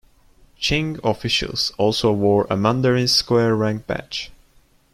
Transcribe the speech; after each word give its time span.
Qing 0.59 0.99
officials 1.03 1.71
also 1.77 2.11
wore 2.11 2.47
a 2.49 2.57
mandarin 2.57 3.07
square 3.07 3.55
rank 3.55 3.85
badge. 3.85 4.31